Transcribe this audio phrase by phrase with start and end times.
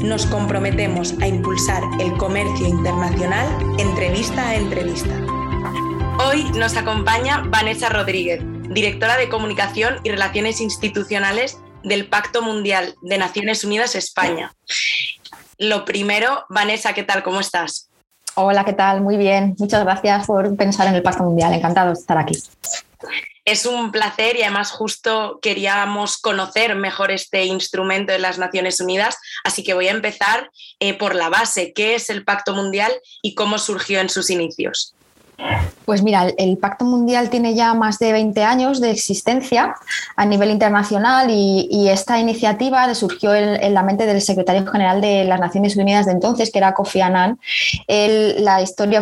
[0.00, 3.46] nos comprometemos a impulsar el comercio internacional
[3.78, 5.14] entrevista a entrevista.
[6.26, 8.40] Hoy nos acompaña Vanessa Rodríguez,
[8.70, 14.52] directora de Comunicación y Relaciones Institucionales del Pacto Mundial de Naciones Unidas España.
[15.58, 17.22] Lo primero, Vanessa, ¿qué tal?
[17.22, 17.88] ¿Cómo estás?
[18.34, 19.00] Hola, ¿qué tal?
[19.00, 19.56] Muy bien.
[19.58, 21.54] Muchas gracias por pensar en el Pacto Mundial.
[21.54, 22.34] Encantado de estar aquí.
[23.46, 29.16] Es un placer y además justo queríamos conocer mejor este instrumento de las Naciones Unidas,
[29.44, 30.50] así que voy a empezar
[30.80, 31.72] eh, por la base.
[31.72, 34.94] ¿Qué es el Pacto Mundial y cómo surgió en sus inicios?
[35.86, 39.76] Pues mira, el Pacto Mundial tiene ya más de 20 años de existencia
[40.16, 45.38] a nivel internacional y, esta iniciativa surgió en, la mente del secretario general de las
[45.38, 47.38] Naciones Unidas de entonces, que era Kofi Annan.
[47.86, 49.00] la historia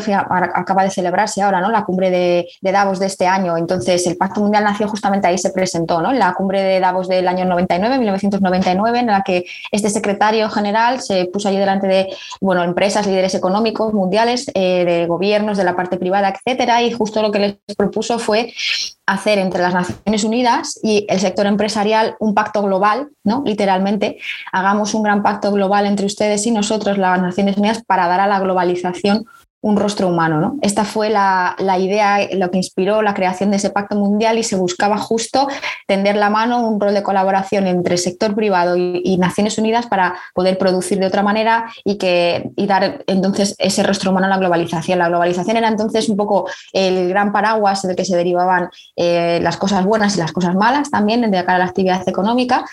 [0.54, 1.70] acaba de celebrarse ahora, ¿no?
[1.70, 3.56] La cumbre de, Davos de este año.
[3.56, 6.12] Entonces, el Pacto Mundial nació justamente ahí, se presentó, ¿no?
[6.12, 11.24] La cumbre de Davos del año 99, 1999, en la que este secretario general se
[11.26, 12.08] puso allí delante de,
[12.42, 17.22] bueno, empresas, líderes económicos mundiales, eh, de gobiernos, de la parte privada, etcétera y justo
[17.22, 18.52] lo que les propuso fue
[19.06, 23.42] hacer entre las Naciones Unidas y el sector empresarial un pacto global, ¿no?
[23.44, 24.18] Literalmente,
[24.52, 28.26] hagamos un gran pacto global entre ustedes y nosotros, las Naciones Unidas, para dar a
[28.26, 29.26] la globalización
[29.64, 30.40] un rostro humano.
[30.40, 30.58] ¿no?
[30.60, 34.56] Esta fue la, idea, lo que inspiró la creación de ese pacto mundial y se
[34.56, 35.48] buscaba justo
[35.86, 40.58] tender la mano, un rol de colaboración entre sector privado y, Naciones Unidas para poder
[40.58, 44.98] producir de otra manera y, que, y dar entonces ese rostro humano a la globalización.
[44.98, 49.56] La globalización era entonces un poco el gran paraguas del que se derivaban eh, las
[49.56, 52.66] cosas buenas y las cosas malas también de cara a la actividad económica.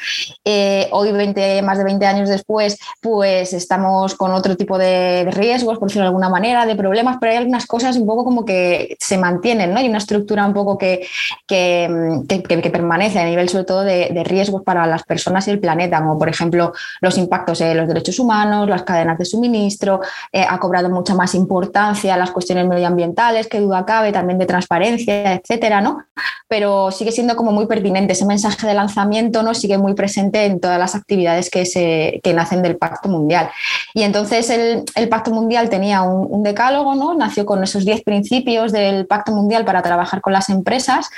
[0.44, 5.78] Eh, hoy, 20, más de 20 años después, pues estamos con otro tipo de riesgos,
[5.78, 8.98] por decirlo de alguna manera, de problemas, pero hay algunas cosas un poco como que
[9.00, 9.80] se mantienen, ¿no?
[9.80, 11.08] Hay una estructura un poco que,
[11.48, 16.18] que, permanece a nivel sobre todo de, riesgos para las personas y el planeta, como
[16.18, 20.90] por ejemplo los impactos en los derechos humanos, las cadenas de suministro, eh, ha cobrado
[20.90, 26.06] mucha más importancia las cuestiones medioambientales, que duda cabe, también de transparencia, etcétera, ¿no?
[26.52, 29.54] Pero sigue siendo como muy pertinente, ese mensaje de lanzamiento ¿no?
[29.54, 33.50] sigue muy presente en todas las actividades que, se, que nacen del Pacto Mundial.
[33.94, 37.14] Y entonces el, el Pacto Mundial tenía un, decálogo ¿no?
[37.14, 41.10] Nació con esos 10 principios del Pacto Mundial para trabajar con las empresas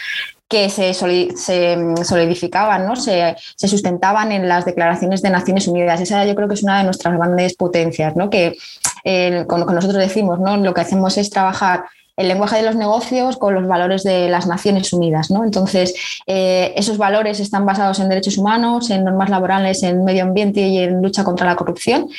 [0.48, 2.96] que se, solidificaban, ¿no?
[2.96, 6.00] Se, sustentaban en las declaraciones de Naciones Unidas.
[6.00, 8.30] Esa yo creo que es una de nuestras grandes potencias, ¿no?
[8.30, 8.56] que
[9.04, 10.56] eh, con nosotros decimos, ¿no?
[10.58, 14.47] lo que hacemos es trabajar el lenguaje de los negocios con los valores de las
[14.47, 15.31] Naciones Unidas.
[15.31, 15.44] ¿no?
[15.44, 15.94] Entonces,
[16.28, 20.78] eh, esos valores están basados en derechos humanos, en normas laborales, en medio ambiente y
[20.79, 22.09] en lucha contra la corrupción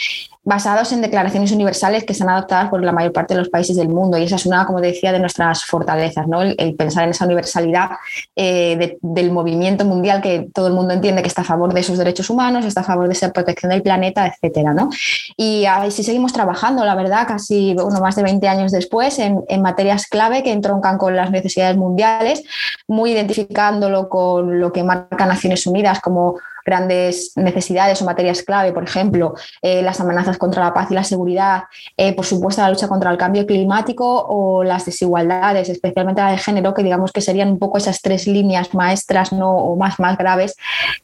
[0.45, 3.89] basados en declaraciones universales que están adoptadas por la mayor parte de los países del
[3.89, 4.19] mundo.
[4.19, 6.43] Y esa es una, como decía, de nuestras fortalezas, ¿no?
[6.43, 7.93] el, pensar en esa universalidad
[8.37, 11.97] eh, del movimiento mundial que todo el mundo entiende que está a favor de esos
[11.97, 14.75] derechos humanos, está a favor de esa protección del planeta, etcétera.
[14.75, 14.91] ¿no?
[15.37, 19.43] Y ahí sí seguimos trabajando, la verdad, casi bueno, más de 20 años después, en,
[19.49, 22.43] en materias clave que entroncan con las necesidades mundiales,
[22.87, 28.85] muy identificándolo con lo que marca Naciones Unidas como grandes necesidades o materias clave, por
[28.85, 31.65] ejemplo, eh, las amenazas contra la paz y la seguridad,
[31.97, 36.39] eh, por supuesto la lucha contra el cambio climático o las desigualdades, especialmente la de
[36.39, 39.57] género, que digamos que serían un poco esas tres líneas maestras ¿no?
[39.57, 40.57] o más, más graves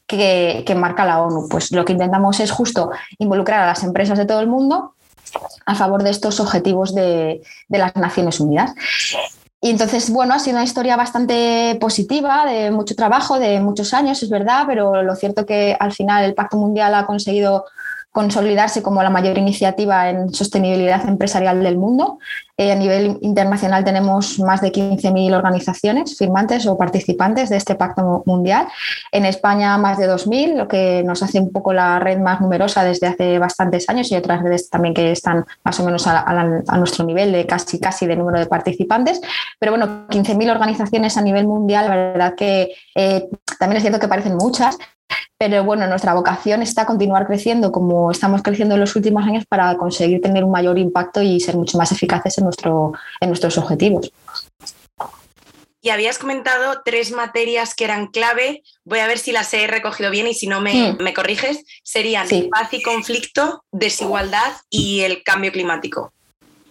[0.07, 1.47] que, marca la ONU.
[1.49, 4.95] Pues lo que intentamos es justo involucrar a las empresas de todo el mundo
[5.65, 8.73] a favor de estos objetivos de, de las Naciones Unidas.
[9.63, 14.23] Y entonces, bueno, ha sido una historia bastante positiva, de mucho trabajo, de muchos años,
[14.23, 17.65] es verdad, pero lo cierto que al final el Pacto Mundial ha conseguido
[18.11, 22.19] consolidarse como la mayor iniciativa en sostenibilidad empresarial del mundo.
[22.57, 28.21] Eh, a nivel internacional tenemos más de 15.000 organizaciones firmantes o participantes de este pacto
[28.25, 28.67] mundial.
[29.13, 32.83] En España más de 2.000, lo que nos hace un poco la red más numerosa
[32.83, 37.05] desde hace bastantes años y otras redes también que están más o menos a, nuestro
[37.05, 39.21] nivel de casi casi de número de participantes.
[39.57, 44.07] Pero bueno, 15.000 organizaciones a nivel mundial, la verdad que eh, también es cierto que
[44.09, 44.77] parecen muchas,
[45.41, 49.43] pero bueno, nuestra vocación está a continuar creciendo como estamos creciendo en los últimos años
[49.49, 53.57] para conseguir tener un mayor impacto y ser mucho más eficaces en, nuestro, en nuestros
[53.57, 54.11] objetivos.
[55.81, 58.61] Y habías comentado tres materias que eran clave.
[58.83, 61.11] Voy a ver si las he recogido bien y si no me, mm.
[61.15, 61.63] corriges.
[61.81, 66.13] Serían paz y conflicto, desigualdad y el cambio climático.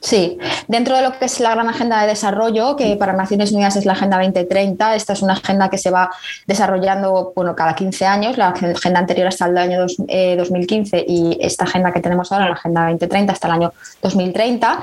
[0.00, 0.38] Sí,
[0.70, 3.86] dentro de lo que es la gran agenda de desarrollo, que para Naciones Unidas es
[3.86, 6.10] la Agenda 2030, esta es una agenda que se va
[6.46, 8.38] desarrollando bueno, cada 15 años.
[8.38, 12.52] La agenda anterior hasta el año 2015 eh, y esta agenda que tenemos ahora, la
[12.52, 14.80] Agenda 2030, hasta el año 2030.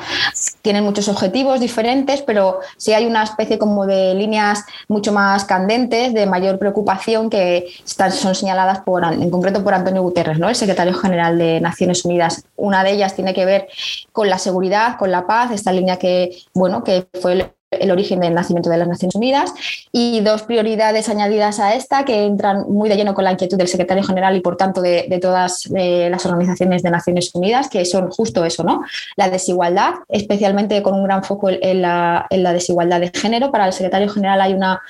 [0.61, 6.13] Tienen muchos objetivos diferentes, pero sí hay una especie como de líneas mucho más candentes,
[6.13, 10.49] de mayor preocupación, que están, son señaladas por, en concreto por Antonio Guterres, ¿no?
[10.49, 12.43] el secretario general de Naciones Unidas.
[12.57, 13.69] Una de ellas tiene que ver
[14.11, 18.33] con la seguridad, con la paz, esta línea que, bueno, que fue el origen del
[18.33, 19.53] nacimiento de las Naciones Unidas
[19.91, 23.67] y dos prioridades añadidas a esta que entran muy de lleno con la inquietud del
[23.67, 28.45] secretario general y por tanto de, todas las organizaciones de Naciones Unidas, que son justo
[28.45, 28.81] eso, ¿no?
[29.15, 33.51] La desigualdad, especialmente con un gran foco en la, desigualdad de género.
[33.51, 34.81] Para el secretario general hay una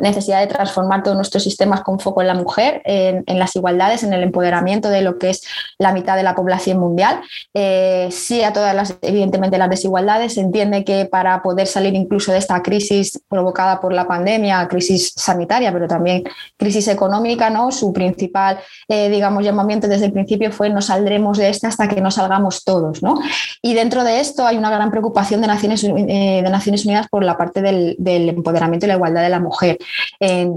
[0.00, 4.12] necesidad de transformar todos nuestros sistemas con foco en la mujer, en, las igualdades, en
[4.12, 5.42] el empoderamiento de lo que es
[5.78, 7.20] la mitad de la población mundial.
[7.52, 10.34] Eh, sí a todas las, evidentemente, las desigualdades.
[10.34, 15.12] Se entiende que para poder salir incluso de esta crisis provocada por la pandemia, crisis
[15.16, 16.24] sanitaria, pero también
[16.56, 17.70] crisis económica, ¿no?
[17.70, 18.58] Su principal,
[18.88, 22.64] eh, digamos, llamamiento desde el principio fue no saldremos de esta hasta que no salgamos
[22.64, 23.20] todos, ¿no?
[23.62, 26.44] Y dentro de esto hay una gran preocupación de Naciones, eh,
[26.84, 29.78] Unidas por la parte del, empoderamiento y la igualdad de la mujer,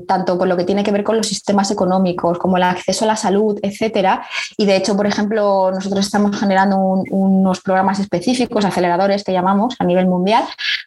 [0.08, 3.08] tanto por lo que tiene que ver con los sistemas económicos, como el acceso a
[3.08, 4.24] la salud, etcétera.
[4.58, 9.86] Y de hecho, por ejemplo, nosotros estamos generando unos programas específicos, aceleradores que llamamos a
[9.86, 10.44] nivel mundial,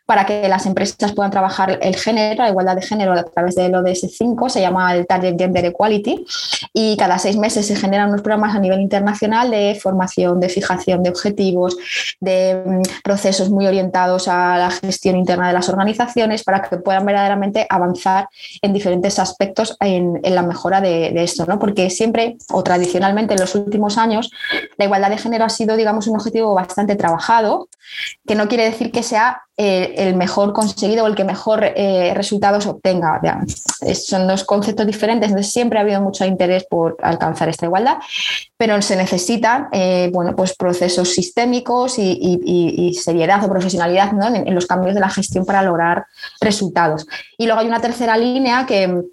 [0.07, 3.75] para que las empresas puedan trabajar el género, la igualdad de género a través del
[3.75, 6.25] ODS 5, se llama el Target Gender Equality,
[6.73, 11.03] y cada seis meses se generan unos programas a nivel internacional de formación, de fijación
[11.03, 11.77] de objetivos,
[12.21, 17.07] de mm, procesos muy orientados a la gestión interna de las organizaciones para que puedan
[17.07, 18.29] verdaderamente avanzar
[18.63, 21.59] en diferentes aspectos en, la mejora de, de, esto, ¿no?
[21.59, 24.31] porque siempre o tradicionalmente en los últimos años
[24.77, 27.69] la igualdad de género ha sido, digamos, un objetivo bastante trabajado,
[28.27, 32.13] que no quiere decir que sea eh, el mejor conseguido o el que mejor eh,
[32.15, 33.21] resultados obtenga.
[33.95, 37.99] son dos conceptos diferentes, entonces siempre ha habido mucho interés por alcanzar esta igualdad,
[38.57, 44.67] pero se necesitan eh, bueno, pues procesos sistémicos y, seriedad o profesionalidad en, en los
[44.67, 46.07] cambios de la gestión para lograr
[46.41, 47.07] resultados.
[47.39, 49.05] Y luego hay una tercera línea que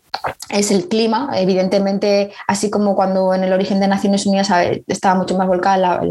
[0.49, 4.51] es el clima, evidentemente, así como cuando en el origen de Naciones Unidas
[4.87, 6.01] estaba mucho más volcada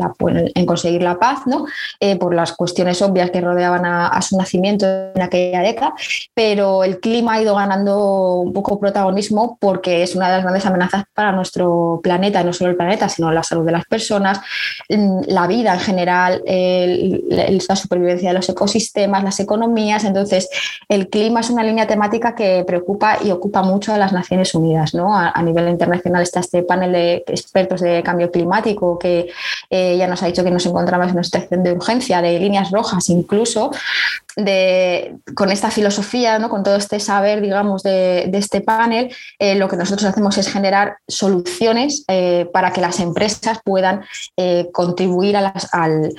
[0.55, 1.67] en conseguir la paz, ¿no?
[2.01, 5.93] Eh, por las cuestiones obvias que rodeaban a, su nacimiento en aquella década,
[6.35, 10.67] pero el clima ha ido ganando un poco protagonismo porque es una de las grandes
[10.67, 14.41] amenazas para nuestro planeta, no solo el planeta, sino la salud de las personas,
[14.89, 20.05] mm, la vida en general, la supervivencia de los ecosistemas, las economías.
[20.05, 20.49] Entonces,
[20.89, 24.95] el clima es una línea temática que preocupa y ocupa mucho a las Naciones Unidas.
[24.95, 25.17] ¿no?
[25.17, 29.29] A, nivel internacional está este panel de expertos de cambio climático que
[29.71, 32.71] eh, ya nos ha dicho que nos encontramos en una situación de urgencia, de líneas
[32.71, 33.71] rojas incluso,
[34.37, 36.49] de, con esta filosofía, ¿no?
[36.49, 40.97] con todo este saber, digamos, de, este panel, eh, lo que nosotros hacemos es generar
[41.07, 44.05] soluciones eh, para que las empresas puedan
[44.73, 46.11] contribuir a las, al,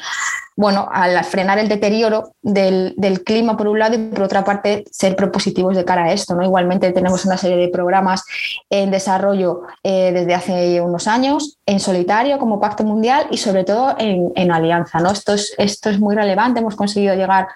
[0.56, 2.96] bueno, al frenar el deterioro del,
[3.26, 6.36] clima por un lado y por otra parte ser propositivos de cara a esto.
[6.36, 6.44] ¿no?
[6.44, 8.24] Igualmente tenemos una serie de programas
[8.70, 13.96] en desarrollo eh, desde hace unos años, en solitario como Pacto Mundial y sobre todo
[13.98, 15.00] en, alianza.
[15.00, 15.12] ¿no?
[15.12, 17.48] Esto, es, esto es muy relevante, hemos conseguido llegar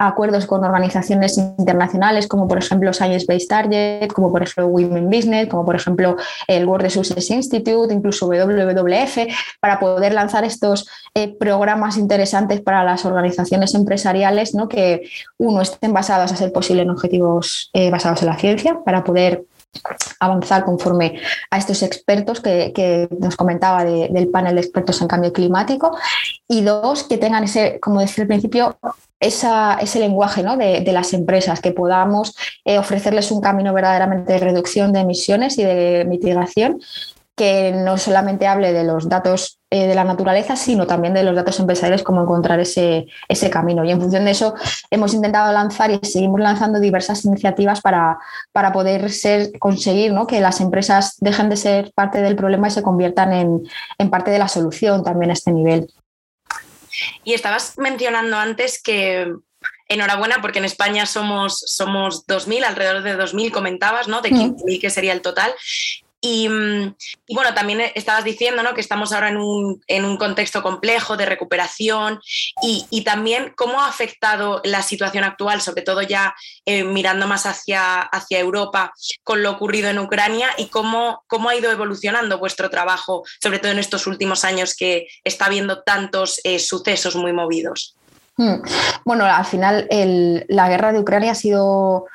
[0.00, 5.48] acuerdos con organizaciones internacionales como por ejemplo Science Based Target, como por ejemplo Women Business,
[5.48, 6.16] como por ejemplo
[6.46, 9.18] el World Resources Institute, incluso WWF,
[9.60, 14.68] para poder lanzar estos eh, programas interesantes para las organizaciones empresariales, ¿no?
[14.68, 15.02] que
[15.38, 19.44] uno estén basados a ser posible en objetivos eh, basados en la ciencia, para poder
[20.18, 25.96] avanzar conforme a estos expertos que, nos comentaba del panel de expertos en cambio climático
[26.48, 28.76] y dos, que tengan ese, como decía al principio,
[29.20, 30.56] ese lenguaje ¿no?
[30.56, 32.34] de, las empresas, que podamos
[32.64, 36.80] eh, ofrecerles un camino verdaderamente de reducción de emisiones y de mitigación
[37.40, 41.34] que no solamente hable de los datos eh, de la naturaleza, sino también de los
[41.34, 43.06] datos empresariales, cómo encontrar ese,
[43.50, 43.82] camino.
[43.82, 44.54] Y en función de eso
[44.90, 48.18] hemos intentado lanzar y seguimos lanzando diversas iniciativas para,
[48.52, 50.26] para poder ser, conseguir ¿no?
[50.26, 53.62] que las empresas dejen de ser parte del problema y se conviertan
[53.96, 55.88] en parte de la solución también a este nivel.
[57.24, 59.32] Y estabas mencionando antes que
[59.88, 64.22] enhorabuena porque en España somos, somos 2.000, alrededor de 2.000 comentabas, ¿no?
[64.22, 65.52] De 15.000 que sería el total.
[66.22, 66.94] Mm,
[67.26, 68.74] y, bueno, también estabas diciendo ¿no?
[68.74, 72.20] que estamos ahora en un, en un contexto complejo de recuperación
[72.62, 76.34] y, y, también cómo ha afectado la situación actual, sobre todo ya
[76.66, 78.92] eh, mirando más hacia, hacia Europa
[79.24, 83.72] con lo ocurrido en Ucrania y cómo, cómo ha ido evolucionando vuestro trabajo, sobre todo
[83.72, 87.96] en estos últimos años que está habiendo tantos eh, sucesos muy movidos.
[88.36, 88.62] Hmm.
[89.04, 89.86] Bueno, al final
[90.48, 92.06] la guerra de Ucrania ha sido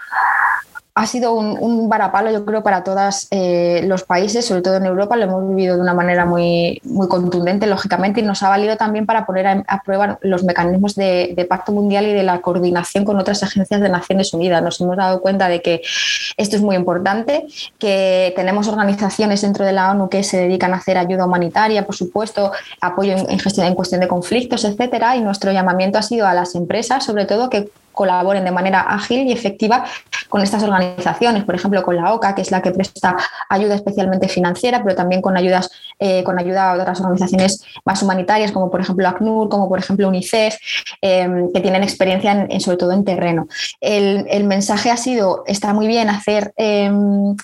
[0.98, 5.18] ha sido un, varapalo, yo creo, para todos eh, los países, sobre todo en Europa.
[5.18, 9.06] Lo hemos vivido de una manera muy, muy contundente, lógicamente, y nos ha valido también
[9.06, 13.44] para poner a, prueba los mecanismos de, pacto mundial y de la coordinación con otras
[13.44, 14.64] agencias de Naciones Unidas.
[14.64, 15.82] Nos hemos dado cuenta de que
[16.38, 17.46] esto es muy importante,
[17.78, 21.96] que tenemos organizaciones dentro de la ONU que se dedican a hacer ayuda humanitaria, por
[21.96, 25.18] supuesto, apoyo en, gestión, en cuestión de conflictos, etcétera.
[25.18, 29.28] Y nuestro llamamiento ha sido a las empresas, sobre todo, que colaboren de manera ágil
[29.28, 29.86] y efectiva
[30.30, 33.16] con estas organizaciones, por ejemplo, con la OCA, que es la que presta
[33.50, 38.52] ayuda especialmente financiera, pero también con ayudas, eh, con ayuda a otras organizaciones más humanitarias,
[38.52, 40.58] como por ejemplo ACNUR, como por ejemplo UNICEF,
[41.02, 43.48] em, que tienen experiencia en, sobre todo en terreno.
[43.80, 47.36] El, el, mensaje ha sido, está muy bien hacer em,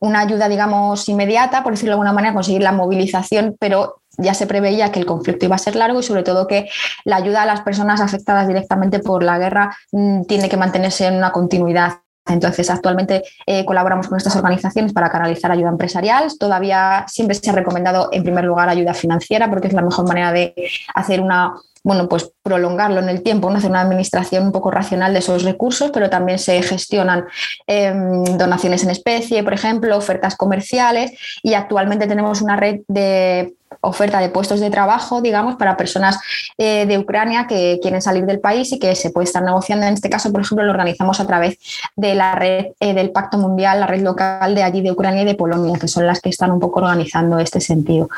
[0.00, 4.46] una ayuda, digamos, inmediata, por decirlo de alguna manera, conseguir la movilización, pero ya se
[4.46, 6.68] preveía que el conflicto iba a ser largo y sobre todo que
[7.04, 11.16] la ayuda a las personas afectadas directamente por la guerra mm, tiene que mantenerse en
[11.16, 12.00] una continuidad.
[12.26, 16.30] Entonces, actualmente eh, colaboramos con estas organizaciones para canalizar ayuda empresarial.
[16.38, 20.30] Todavía siempre se ha recomendado, en primer lugar, ayuda financiera, porque es la mejor manera
[20.30, 20.54] de
[20.94, 25.18] hacer una, bueno, pues prolongarlo en el tiempo, hacer una administración un poco racional de
[25.18, 27.26] esos recursos, pero también se gestionan
[27.66, 31.12] em, donaciones en especie, por ejemplo, ofertas comerciales
[31.42, 36.18] y actualmente tenemos una red de oferta de puestos de trabajo, digamos, para personas
[36.56, 39.86] eh, de Ucrania que quieren salir del país y que se puede estar negociando.
[39.86, 41.58] En este caso, por ejemplo, lo organizamos a través
[41.96, 45.26] de la red eh, del Pacto Mundial, la red local de allí de Ucrania y
[45.26, 48.08] de Polonia, que son las que están un poco organizando este sentido.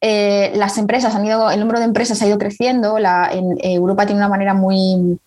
[0.00, 2.96] Eh, las empresas han ido, el número de empresas ha ido creciendo.
[2.98, 5.18] En Europa tiene una manera muy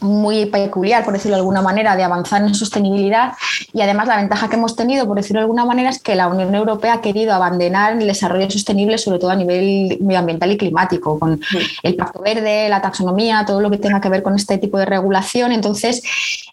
[0.00, 3.32] muy peculiar, por decirlo de alguna manera, de avanzar en sostenibilidad
[3.72, 6.26] y además la ventaja que hemos tenido, por decirlo de alguna manera, es que la
[6.26, 11.18] Unión Europea ha querido abandonar el desarrollo sostenible, sobre todo a nivel medioambiental y climático,
[11.18, 11.40] con
[11.82, 14.84] el Pacto Verde, la taxonomía, todo lo que tenga que ver con este tipo de
[14.84, 15.52] regulación.
[15.52, 16.02] Entonces,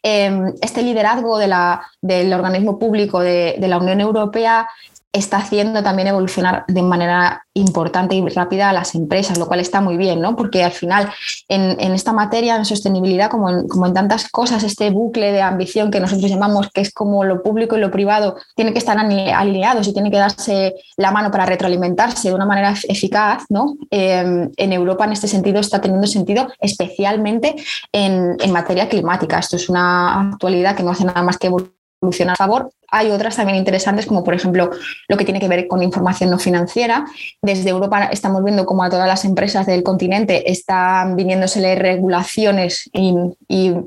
[0.03, 4.67] em, este liderazgo de la, del organismo público de, de la Unión Europea
[5.11, 9.81] está haciendo también evolucionar de manera importante y rápida a las empresas, lo cual está
[9.81, 10.35] muy bien, ¿no?
[10.35, 11.09] Porque al final,
[11.47, 16.29] en, esta materia, en sostenibilidad, como en, tantas cosas, este bucle de ambición que nosotros
[16.29, 20.11] llamamos que es como lo público y lo privado, tiene que estar alineados y tiene
[20.11, 23.77] que darse la mano para retroalimentarse de una manera eficaz, ¿no?
[23.89, 27.55] Eh, en Europa, en este sentido, está teniendo sentido, especialmente
[27.91, 29.39] en, en materia climática.
[29.39, 33.35] Esto es una actualidad que no hace nada más que evolucionar a favor hay otras
[33.35, 34.69] también interesantes, como por ejemplo
[35.07, 37.05] lo que tiene que ver con información no financiera.
[37.41, 43.13] Desde Europa estamos viendo cómo a todas las empresas del continente están viniéndosele regulaciones y,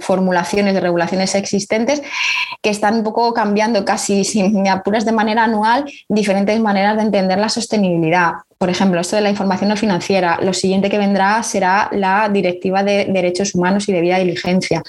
[0.00, 2.02] formulaciones de regulaciones existentes
[2.60, 7.38] que están un poco cambiando casi sin apuras de manera anual diferentes maneras de entender
[7.38, 8.32] la sostenibilidad.
[8.58, 10.38] Por ejemplo, esto de la información no financiera.
[10.40, 14.84] Lo siguiente que vendrá será la Directiva de Derechos Humanos y de Vida Diligencia,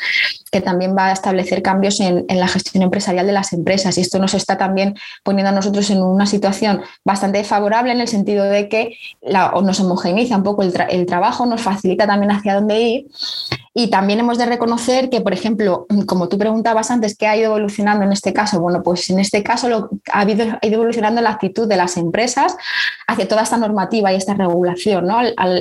[0.52, 4.34] que también va a establecer cambios en la gestión empresarial de las empresas esto nos
[4.34, 8.98] está también poniendo a nosotros en una situación bastante favorable en el sentido de que
[9.22, 13.08] nos homogeniza un poco el, trabajo, nos facilita también hacia dónde ir
[13.74, 17.48] y también hemos de reconocer que, por ejemplo, como tú preguntabas antes, ¿qué ha ido
[17.48, 18.60] evolucionando en este caso?
[18.60, 22.56] Bueno, pues en este caso ha, ido evolucionando la actitud de las empresas
[23.08, 25.10] hacia toda esta normativa y esta regulación.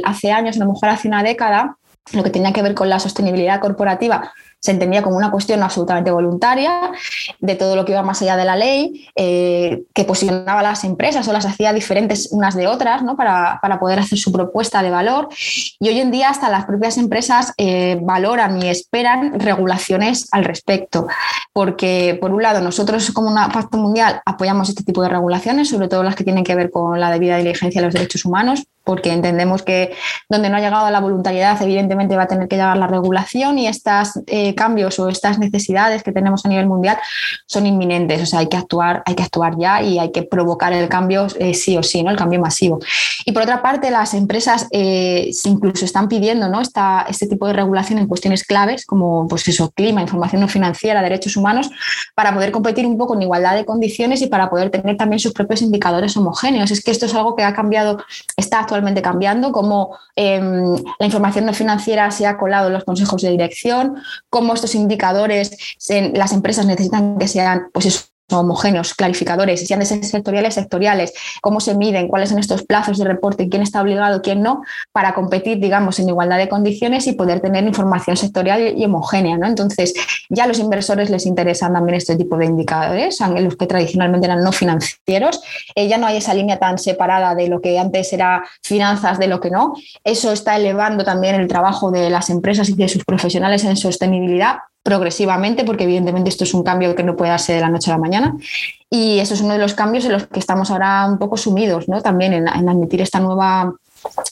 [0.04, 1.78] hace años, a lo mejor hace una década,
[2.12, 6.12] lo que tenía que ver con la sostenibilidad corporativa se entendía como una cuestión absolutamente
[6.12, 6.92] voluntaria,
[7.40, 10.84] de todo lo que iba más allá de la ley, eh, que posicionaba a las
[10.84, 13.16] empresas o las hacía diferentes unas de otras ¿no?
[13.16, 15.28] para, poder hacer su propuesta de valor.
[15.80, 21.08] Y hoy en día hasta las propias empresas eh, valoran y esperan regulaciones al respecto,
[21.52, 25.88] porque por un lado nosotros como un pacto mundial apoyamos este tipo de regulaciones, sobre
[25.88, 29.12] todo las que tienen que ver con la debida diligencia de los derechos humanos, porque
[29.12, 29.94] entendemos que
[30.28, 33.66] donde no ha llegado la voluntariedad, evidentemente va a tener que llegar la regulación y
[33.66, 36.98] estos eh, cambios o estas necesidades que tenemos a nivel mundial
[37.46, 38.22] son inminentes.
[38.22, 41.26] O sea, hay que actuar, hay que actuar ya y hay que provocar el cambio
[41.38, 42.10] eh, sí o sí, ¿no?
[42.10, 42.80] El cambio masivo.
[43.24, 46.60] Y por otra parte, las empresas eh, incluso están pidiendo ¿no?
[46.60, 51.02] Esta, este tipo de regulación en cuestiones claves, como pues eso, clima, información no financiera,
[51.02, 51.70] derechos humanos,
[52.14, 55.32] para poder competir un poco en igualdad de condiciones y para poder tener también sus
[55.32, 56.70] propios indicadores homogéneos.
[56.70, 58.02] Es que esto es algo que ha cambiado,
[58.36, 63.22] está actualmente cambiando, cómo em, la información no financiera se ha colado en los consejos
[63.22, 63.96] de dirección,
[64.30, 65.56] cómo estos indicadores
[66.14, 71.60] las empresas necesitan que sean pues homogéneos, clarificadores, si han de ser sectoriales, sectoriales, cómo
[71.60, 74.62] se miden, cuáles son estos plazos de reporte, quién está obligado, quién no,
[74.92, 79.36] para competir, digamos, en igualdad de condiciones y poder tener información sectorial y homogénea.
[79.36, 79.46] ¿no?
[79.46, 79.92] Entonces,
[80.28, 84.42] ya a los inversores les interesan también este tipo de indicadores, los que tradicionalmente eran
[84.42, 85.42] no financieros.
[85.74, 89.26] Eh, ya no hay esa línea tan separada de lo que antes era finanzas de
[89.26, 89.74] lo que no.
[90.04, 94.58] Eso está elevando también el trabajo de las empresas y de sus profesionales en sostenibilidad
[94.82, 97.94] progresivamente, porque evidentemente esto es un cambio que no puede darse de la noche a
[97.94, 98.36] la mañana.
[98.90, 101.88] Y eso es uno de los cambios en los que estamos ahora un poco sumidos,
[101.88, 102.02] ¿no?
[102.02, 103.72] También en, admitir esta nueva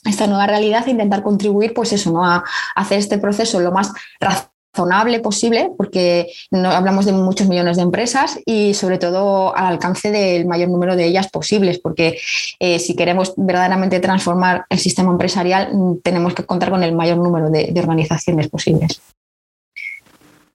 [0.04, 2.25] esta nueva realidad e intentar contribuir, pues eso, ¿no?
[2.25, 2.42] A,
[2.75, 8.40] hacer este proceso lo más razonable posible, porque no, hablamos de muchos millones de empresas
[8.45, 12.19] y sobre todo al alcance del mayor número de ellas posibles, porque
[12.59, 15.71] eh, si queremos verdaderamente transformar el sistema empresarial,
[16.02, 19.00] tenemos que contar con el mayor número de organizaciones posibles.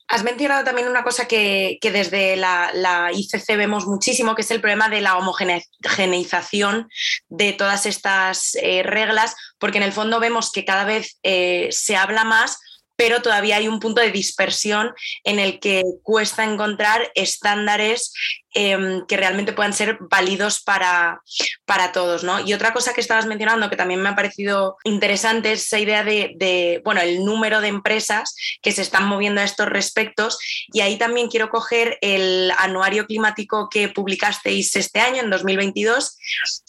[0.07, 4.87] Has mencionado también una cosa que, desde la, ICC vemos muchísimo, que es el problema
[4.87, 6.87] de la homogeneización
[7.27, 11.95] de todas estas eh, reglas, porque en el fondo vemos que cada vez eh, se
[11.95, 12.59] habla más
[12.97, 14.93] pero todavía hay un punto de dispersión
[15.23, 18.13] en el que cuesta encontrar estándares
[18.55, 21.21] em, que realmente puedan ser válidos para,
[21.65, 22.23] para todos.
[22.23, 22.39] ¿no?
[22.39, 26.03] Y otra cosa que estabas mencionando que también me ha parecido interesante es esa idea
[26.03, 30.39] de, bueno, el número de empresas que se están moviendo a estos respectos.
[30.73, 36.17] Y ahí también quiero coger el anuario climático que publicasteis este año, en 2022.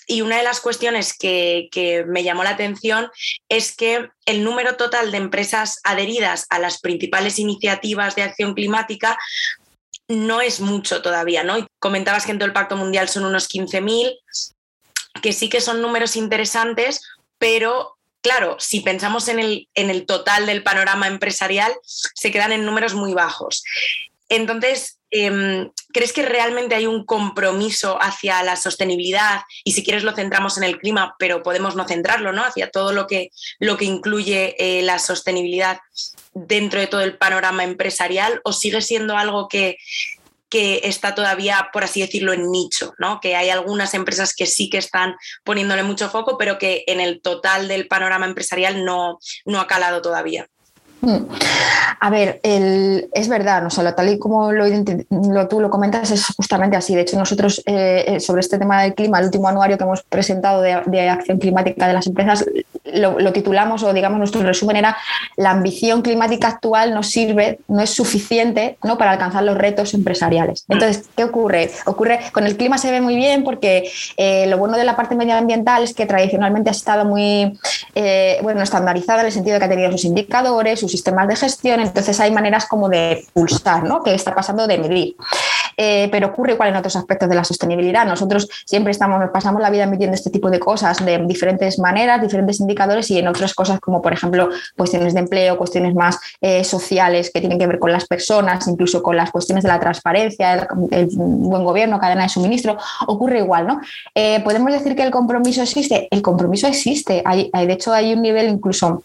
[0.08, 3.08] Y una de las cuestiones que, que me llamó la atención
[3.48, 9.16] es que el número total de empresas adheridas a las principales iniciativas de acción climática
[10.08, 11.58] no es mucho todavía, ¿no?
[11.58, 14.18] Y comentabas que en todo el Pacto Mundial son unos 15.000,
[15.22, 17.02] que sí que son números interesantes,
[17.38, 22.64] pero claro, si pensamos en el, en el total del panorama empresarial, se quedan en
[22.64, 23.62] números muy bajos.
[24.28, 29.42] Entonces, ¿crees que realmente hay un compromiso hacia la sostenibilidad?
[29.64, 32.44] Y si quieres lo centramos en el clima, pero podemos no centrarlo, ¿no?
[32.44, 35.78] Hacia todo lo que, lo que incluye eh, la sostenibilidad
[36.34, 39.78] dentro de todo el panorama empresarial, o sigue siendo algo que,
[40.48, 43.20] que está todavía, por así decirlo, en nicho, ¿no?
[43.20, 47.20] Que hay algunas empresas que sí que están poniéndole mucho foco, pero que en el
[47.20, 50.48] total del panorama empresarial no, no ha calado todavía.
[51.00, 51.26] Mm.
[52.00, 56.76] A ver, es verdad, no solo tal y como lo, tú lo comentas, es justamente
[56.76, 56.94] así.
[56.94, 60.02] De hecho, nosotros eh, eh, sobre este tema del clima, el último anuario que hemos
[60.02, 62.44] presentado de, de acción climática de las empresas,
[62.84, 64.96] lo, titulamos o digamos nuestro resumen era
[65.36, 68.96] la ambición climática actual no sirve, no es suficiente ¿no?
[68.98, 70.64] para alcanzar los retos empresariales.
[70.68, 70.72] Mm.
[70.74, 71.70] Entonces, ¿qué ocurre?
[71.86, 75.14] Ocurre con el clima se ve muy bien porque eh, lo bueno de la parte
[75.14, 77.58] medioambiental es que tradicionalmente ha estado muy
[78.42, 82.18] bueno estandarizada en el sentido de que ha tenido sus indicadores, sistemas de gestión, entonces
[82.20, 84.02] hay maneras como de pulsar, ¿no?
[84.02, 85.16] Que está pasando de medir.
[85.76, 88.06] Eh, pero ocurre igual en otros aspectos de la sostenibilidad.
[88.06, 92.60] Nosotros siempre estamos, pasamos la vida midiendo este tipo de cosas de diferentes maneras, diferentes
[92.60, 97.30] indicadores y en otras cosas como, por ejemplo, cuestiones de empleo, cuestiones más eh, sociales
[97.32, 101.08] que tienen que ver con las personas, incluso con las cuestiones de la transparencia, el,
[101.12, 103.80] buen gobierno, cadena de suministro, ocurre igual, ¿no?
[104.14, 106.08] Eh, Podemos decir que el compromiso existe.
[106.10, 107.22] El compromiso existe.
[107.24, 109.02] Hay, de hecho, hay un nivel incluso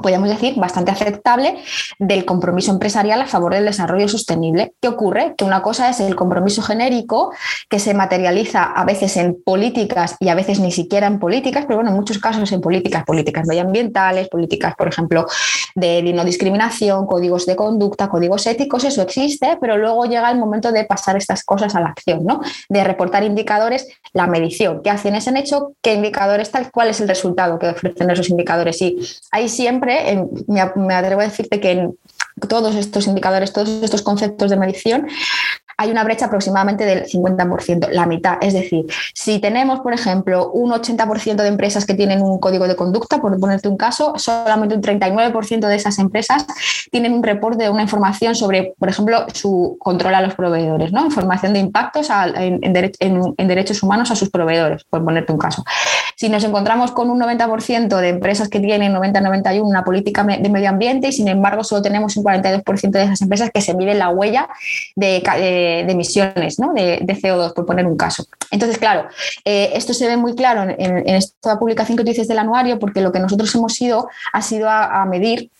[0.00, 1.56] podemos decir, bastante aceptable
[1.98, 4.74] del compromiso empresarial a favor del desarrollo sostenible.
[4.80, 5.34] ¿Qué ocurre?
[5.36, 7.32] Que una cosa es el compromiso genérico
[7.68, 11.76] que se materializa a veces en políticas y a veces ni siquiera en políticas, pero
[11.76, 15.26] bueno, en muchos casos en políticas, políticas medioambientales, políticas, por ejemplo,
[15.74, 20.72] de no discriminación, códigos de conducta, códigos éticos, eso existe, pero luego llega el momento
[20.72, 22.40] de pasar estas cosas a la acción, ¿no?
[22.68, 27.08] De reportar indicadores, la medición, qué acciones han hecho, qué indicadores tal, cuál es el
[27.08, 28.80] resultado que ofrecen esos indicadores.
[28.82, 28.98] Y
[29.30, 31.98] ahí siempre, me atrevo a decirte que en
[32.48, 35.06] todos estos indicadores, todos estos conceptos de medición,
[35.76, 38.38] hay una brecha aproximadamente del 50%, la mitad.
[38.40, 42.76] Es decir, si tenemos, por ejemplo, un 80% de empresas que tienen un código de
[42.76, 46.46] conducta, por ponerte un caso, solamente un 39% de esas empresas
[46.90, 51.04] tienen un reporte de una información sobre, por ejemplo, su control a los proveedores, ¿no?
[51.04, 52.72] información de impactos en,
[53.48, 55.64] derechos humanos a sus proveedores, por ponerte un caso.
[56.16, 60.68] Si nos encontramos con un 90% de empresas que tienen 90-91 una política de medio
[60.68, 64.10] ambiente y sin embargo solo tenemos un 42% de esas empresas que se miden la
[64.10, 64.48] huella
[64.94, 66.72] de de, emisiones ¿no?
[66.72, 68.24] de, CO2, por poner un caso.
[68.50, 69.08] Entonces, claro,
[69.44, 73.00] eh, esto se ve muy claro en, esta publicación que tú dices del anuario, porque
[73.00, 75.50] lo que nosotros hemos ido ha sido a medir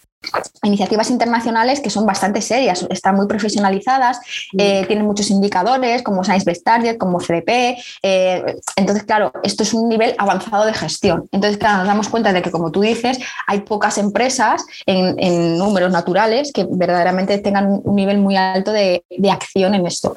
[0.62, 4.18] iniciativas internacionales que son bastante serias, están muy profesionalizadas,
[4.52, 4.60] mm.
[4.60, 7.76] eh, tienen muchos indicadores como Science Based Target, como CDP.
[8.02, 11.28] Eh, entonces, claro, esto es un nivel avanzado de gestión.
[11.32, 15.14] Entonces, claro, nos damos cuenta de que, como tú dices, hay pocas empresas en,
[15.58, 20.14] números naturales que verdaderamente tengan un nivel muy alto de, de acción en esto.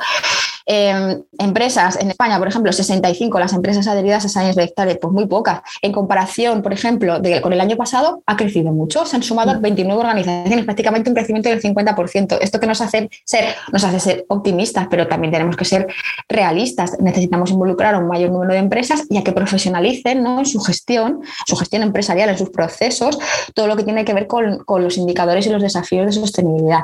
[0.69, 5.13] Em, empresas en España, por ejemplo, 65 las empresas adheridas a Science Based Targets, pues
[5.13, 5.61] muy pocas.
[5.81, 9.05] En comparación, por ejemplo, con el año pasado, ha crecido mucho.
[9.05, 12.37] Se han sumado 29 organizaciones, prácticamente un crecimiento del 50%.
[12.41, 15.87] Esto que nos hace ser, nos hace ser optimistas, pero también tenemos que ser
[16.27, 16.99] realistas.
[16.99, 20.39] Necesitamos involucrar a un mayor número de empresas y a que profesionalicen ¿no?
[20.39, 23.17] en su gestión, su gestión empresarial, en sus procesos,
[23.53, 26.81] todo lo que tiene que ver con, con los indicadores y los desafíos de sostenibilidad.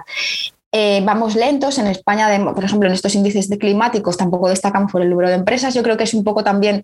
[0.75, 1.77] Eh, vamos lentos.
[1.77, 5.35] En España, por ejemplo, en estos índices de climáticos tampoco destacamos por el número de
[5.35, 5.75] empresas.
[5.75, 6.83] Yo creo que es un poco también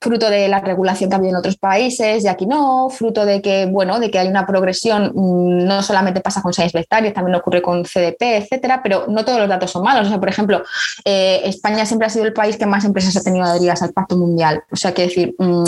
[0.00, 3.42] fruto de la regulación que ha habido en otros países y aquí no, fruto de
[3.42, 7.34] que, bueno, de que hay una progresión, mm, no solamente pasa con Science Vectarios, también
[7.34, 10.06] ocurre con CDP, etcétera, pero no todos los datos son malos.
[10.06, 10.62] O sea, por ejemplo,
[11.04, 14.16] eh, España siempre ha sido el país que más empresas ha tenido adheridas al Pacto
[14.16, 14.62] Mundial.
[14.70, 15.64] O sea, que decir, mm,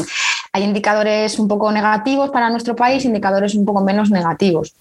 [0.55, 4.73] hay indicadores un poco negativos para nuestro país, indicadores un poco menos negativos.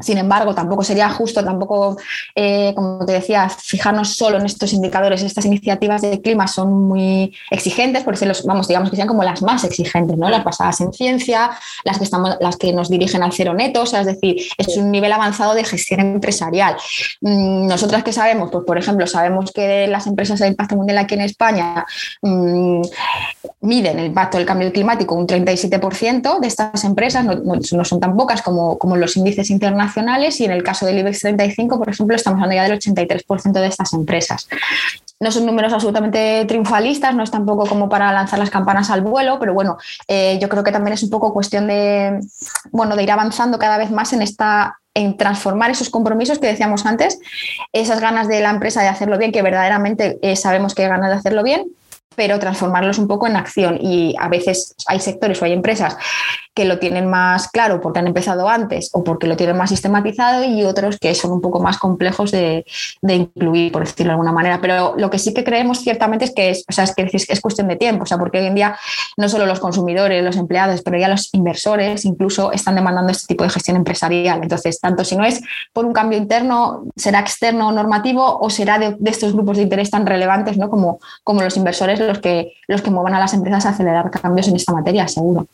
[0.00, 1.98] Sin embargo, tampoco sería justo, tampoco,
[2.34, 5.22] eh, como te decía, fijarnos solo en estos indicadores.
[5.22, 9.64] Estas iniciativas de clima son muy exigentes, por vamos, digamos que sean como las más
[9.64, 10.30] exigentes, ¿no?
[10.30, 11.50] Las basadas en ciencia,
[11.84, 14.78] las que, estamos, las que nos dirigen al cero neto, o sea, es decir, es
[14.78, 16.76] un nivel avanzado de gestión empresarial.
[17.20, 21.16] Mm, nosotras que sabemos, pues por ejemplo, sabemos que las empresas de impacto mundial aquí
[21.16, 21.84] en España
[22.22, 22.80] mm,
[23.62, 28.42] miden el impacto del cambio climático un 37% de estas empresas, no, son tan pocas
[28.42, 32.42] como, como, los índices internacionales, y en el caso del IBEX 35, por ejemplo, estamos
[32.42, 34.48] hablando ya del 83% de estas empresas.
[35.20, 39.38] No son números absolutamente triunfalistas, no es tampoco como para lanzar las campanas al vuelo,
[39.38, 42.18] pero bueno, eh, yo creo que también es un poco cuestión de,
[42.72, 46.84] bueno, de ir avanzando cada vez más en esta en transformar esos compromisos que decíamos
[46.84, 47.18] antes,
[47.72, 51.10] esas ganas de la empresa de hacerlo bien, que verdaderamente eh, sabemos que hay ganas
[51.10, 51.66] de hacerlo bien,
[52.14, 53.78] pero transformarlos un poco en acción.
[53.80, 55.96] Y a veces hay sectores o hay empresas
[56.54, 60.44] que lo tienen más claro porque han empezado antes o porque lo tienen más sistematizado
[60.44, 62.64] y otros que son un poco más complejos de,
[63.02, 64.60] incluir, por decirlo de alguna manera.
[64.60, 67.40] Pero lo que sí que creemos ciertamente es que es, o sea, es, que es
[67.40, 68.76] cuestión de tiempo, o sea, porque hoy en día
[69.16, 73.44] no solo los consumidores, los empleados, pero ya los inversores incluso están demandando este tipo
[73.44, 74.40] de gestión empresarial.
[74.42, 75.40] Entonces, tanto si no es
[75.72, 79.90] por un cambio interno, será externo o normativo o será de, estos grupos de interés
[79.90, 80.70] tan relevantes ¿no?
[80.70, 84.48] como, como los inversores los que, los que muevan a las empresas a acelerar cambios
[84.48, 85.46] en esta materia, seguro.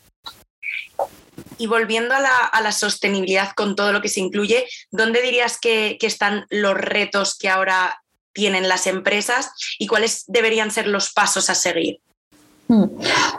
[1.58, 6.46] Y volviendo a la, sostenibilidad con todo lo que se incluye, ¿dónde dirías que, están
[6.50, 12.00] los retos que ahora tienen las empresas y cuáles deberían ser los pasos a seguir?
[12.68, 12.84] Hmm.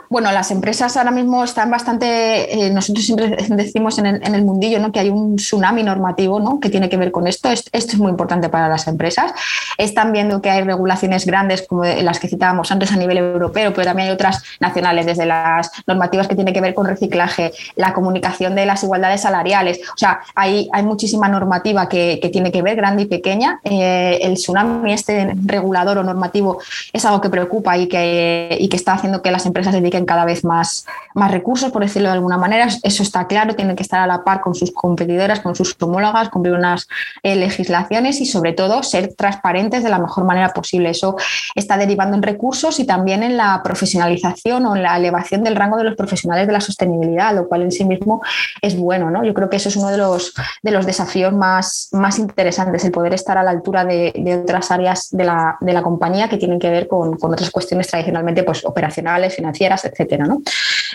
[0.08, 4.90] Bueno, las empresas ahora mismo están bastante, eh, nosotros siempre decimos en el, mundillo ¿no?
[4.90, 6.58] que hay un tsunami normativo ¿no?
[6.58, 7.48] que tiene que ver con esto.
[7.48, 9.32] Esto es muy importante para las empresas.
[9.78, 13.84] Están viendo que hay regulaciones grandes como las que citábamos antes a nivel europeo, pero
[13.84, 18.56] también hay otras nacionales, desde las normativas que tienen que ver con reciclaje, la comunicación
[18.56, 19.78] de las igualdades salariales.
[19.94, 23.60] O sea, hay, hay muchísima normativa que, tiene que ver, grande y pequeña.
[23.62, 26.58] Eh, el tsunami este regulador o normativo
[26.92, 30.24] es algo que preocupa y que, y que está haciendo que las empresas dediquen cada
[30.24, 32.68] vez más, más recursos, por decirlo de alguna manera.
[32.82, 36.28] Eso está claro, tienen que estar a la par con sus competidoras, con sus homólogas,
[36.28, 36.88] cumplir unas
[37.22, 40.90] eh, legislaciones y sobre todo ser transparentes de la mejor manera posible.
[40.90, 41.16] Eso
[41.54, 45.76] está derivando en recursos y también en la profesionalización o en la elevación del rango
[45.76, 48.22] de los profesionales de la sostenibilidad, lo cual en sí mismo
[48.62, 49.10] es bueno.
[49.10, 49.24] ¿no?
[49.24, 52.92] Yo creo que eso es uno de los, de los desafíos más, más interesantes, el
[52.92, 56.58] poder estar a la altura de, otras áreas de la, de la, compañía que tienen
[56.58, 60.26] que ver con, con otras cuestiones tradicionalmente pues, operacionales financieras, etcétera.
[60.26, 60.42] ¿no?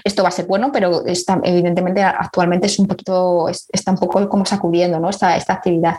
[0.03, 4.27] Esto va a ser bueno, pero está, evidentemente actualmente es un poquito, está un poco
[4.29, 5.09] como sacudiendo ¿no?
[5.09, 5.97] esta, esta actividad.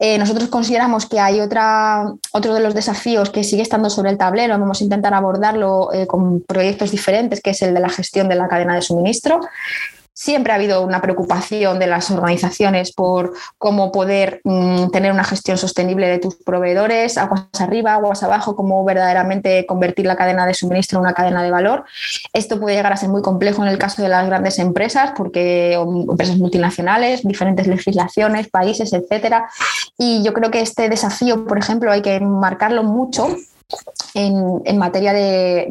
[0.00, 4.18] Eh, nosotros consideramos que hay otra, otro de los desafíos que sigue estando sobre el
[4.18, 8.28] tablero, vamos a intentar abordarlo eh, con proyectos diferentes, que es el de la gestión
[8.28, 9.40] de la cadena de suministro.
[10.20, 15.56] Siempre ha habido una preocupación de las organizaciones por cómo poder mm, tener una gestión
[15.56, 20.98] sostenible de tus proveedores, aguas arriba, aguas abajo, cómo verdaderamente convertir la cadena de suministro
[20.98, 21.84] en una cadena de valor.
[22.32, 25.74] Esto puede llegar a ser muy complejo en el caso de las grandes empresas, porque
[25.74, 29.48] empresas multinacionales, diferentes legislaciones, países, etcétera.
[29.98, 33.36] Y yo creo que este desafío, por ejemplo, hay que marcarlo mucho
[34.14, 35.66] en, materia de,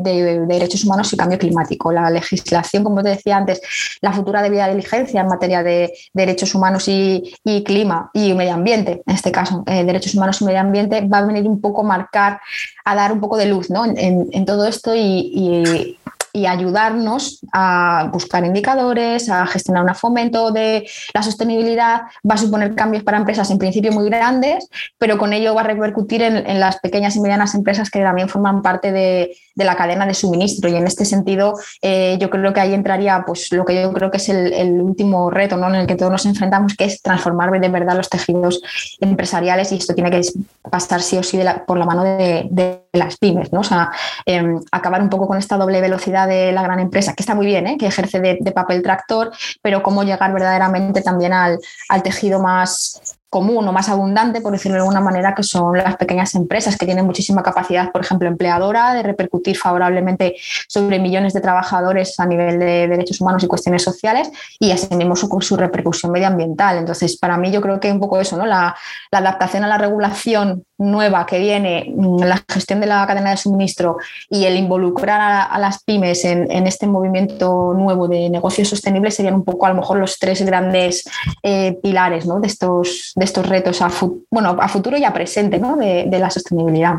[0.47, 1.91] derechos humanos y cambio climático.
[1.91, 3.62] La legislación, como te decía antes,
[4.01, 7.33] la futura debida diligencia en materia de derechos humanos y,
[7.65, 11.25] clima y medio ambiente, en este caso, eh, derechos humanos y medio ambiente, va a
[11.25, 12.39] venir un poco a marcar,
[12.86, 15.97] a dar un poco de luz en, todo esto y
[16.45, 22.02] ayudarnos a buscar indicadores, a gestionar un fomento de la sostenibilidad.
[22.30, 25.65] Va a suponer cambios para empresas en principio muy grandes, pero con ello va a
[25.65, 30.13] repercutir en, las pequeñas y medianas empresas que también forman parte de, la cadena de
[30.13, 30.69] suministro.
[30.69, 34.12] Y en este sentido, eh, yo creo que ahí entraría pues, lo que yo creo
[34.12, 35.67] que es el, último reto ¿no?
[35.69, 38.62] en el que todos nos enfrentamos, que es transformar de verdad los tejidos
[39.00, 40.21] empresariales y esto tiene que
[40.69, 43.51] pasar sí o sí por la mano de, las pymes.
[43.53, 43.62] ¿no?
[43.62, 43.91] O sea,
[44.25, 47.45] em, acabar un poco con esta doble velocidad de la gran empresa, que está muy
[47.45, 47.77] bien, ¿eh?
[47.77, 49.31] que ejerce de, papel tractor,
[49.62, 54.75] pero cómo llegar verdaderamente también al, al tejido más común o más abundante, por decirlo
[54.75, 58.93] de alguna manera, que son las pequeñas empresas que tienen muchísima capacidad, por ejemplo, empleadora,
[58.93, 60.35] de repercutir favorablemente
[60.67, 65.27] sobre millones de trabajadores a nivel de derechos humanos y cuestiones sociales y asimismo su,
[65.41, 66.77] su repercusión medioambiental.
[66.77, 68.45] Entonces, para mí yo creo que un poco eso, ¿no?
[68.45, 68.75] La,
[69.11, 73.97] adaptación a la regulación nueva que viene, mm, la gestión de la cadena de suministro
[74.29, 79.43] y el involucrar a, las pymes en, este movimiento nuevo de negocios sostenibles serían un
[79.43, 81.09] poco a lo mejor los tres grandes
[81.41, 82.39] eh, pilares ¿no?
[82.39, 83.89] de estos de estos retos a,
[84.30, 86.97] bueno, a futuro y a presente de, la sostenibilidad.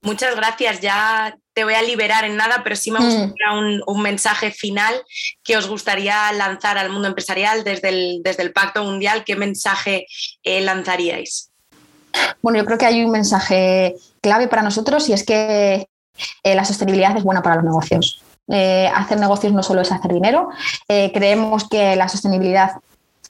[0.00, 0.80] Muchas gracias.
[0.80, 3.02] Ya te voy a liberar en nada, pero sí me mm.
[3.02, 4.94] gustaría un, mensaje final
[5.44, 9.22] que os gustaría lanzar al mundo empresarial desde el, desde el Pacto Mundial.
[9.24, 10.06] ¿Qué mensaje
[10.42, 11.50] eh, lanzaríais?
[12.40, 15.86] Bueno, yo creo que hay un mensaje clave para nosotros y es que
[16.42, 18.22] eh, la sostenibilidad es buena para los negocios.
[18.48, 20.48] Eh, hacer negocios no solo es hacer dinero.
[20.86, 22.70] creemos que la sostenibilidad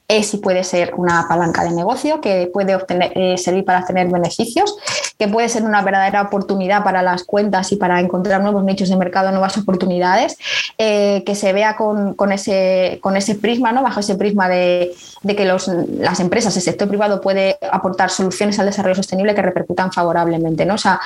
[0.07, 4.07] es y puede ser una palanca de negocio que puede obtener, eh, servir para obtener
[4.07, 4.77] beneficios,
[5.19, 8.95] que puede ser una verdadera oportunidad para las cuentas y para encontrar nuevos nichos de
[8.95, 10.37] mercado, nuevas oportunidades,
[10.77, 13.83] eh, que se vea con, ese, con ese prisma, ¿no?
[13.83, 14.93] bajo ese prisma de,
[15.27, 20.65] que las empresas, el sector privado puede aportar soluciones al desarrollo sostenible que repercutan favorablemente,
[20.65, 20.75] ¿no?
[20.75, 21.01] o sea,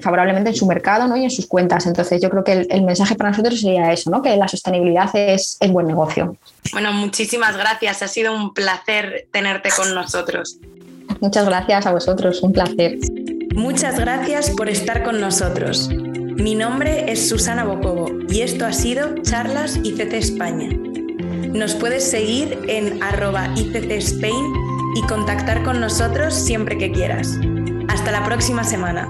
[0.00, 1.16] favorablemente en su mercado ¿no?
[1.16, 1.86] y en sus cuentas.
[1.86, 4.22] Entonces, yo creo que el, mensaje para nosotros sería eso, ¿no?
[4.22, 6.36] que la sostenibilidad es, es buen negocio.
[6.72, 8.02] Bueno, muchísimas gracias.
[8.02, 10.58] Ha sido un placer tenerte con nosotros.
[11.20, 12.98] Muchas gracias a vosotros, un placer.
[13.54, 15.88] Muchas gracias por estar con nosotros.
[15.88, 20.68] Mi nombre es Susana Bocobo y esto ha sido Charlas ICT España.
[21.54, 24.52] Nos puedes seguir en arroba ICT Spain
[24.94, 27.38] y contactar con nosotros siempre que quieras.
[27.88, 29.08] Hasta la próxima semana.